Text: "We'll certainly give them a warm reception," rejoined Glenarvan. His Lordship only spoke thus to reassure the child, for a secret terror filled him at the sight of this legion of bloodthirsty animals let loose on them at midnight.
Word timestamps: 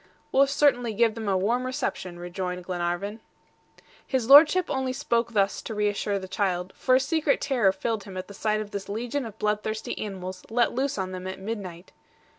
"We'll 0.31 0.47
certainly 0.47 0.95
give 0.95 1.13
them 1.13 1.29
a 1.29 1.37
warm 1.37 1.63
reception," 1.63 2.17
rejoined 2.17 2.63
Glenarvan. 2.63 3.19
His 4.03 4.27
Lordship 4.27 4.65
only 4.67 4.93
spoke 4.93 5.33
thus 5.33 5.61
to 5.61 5.75
reassure 5.75 6.17
the 6.17 6.27
child, 6.27 6.73
for 6.75 6.95
a 6.95 6.99
secret 6.99 7.39
terror 7.39 7.71
filled 7.71 8.05
him 8.05 8.17
at 8.17 8.27
the 8.27 8.33
sight 8.33 8.61
of 8.61 8.71
this 8.71 8.89
legion 8.89 9.27
of 9.27 9.37
bloodthirsty 9.37 9.95
animals 9.99 10.43
let 10.49 10.71
loose 10.73 10.97
on 10.97 11.11
them 11.11 11.27
at 11.27 11.37
midnight. 11.37 11.91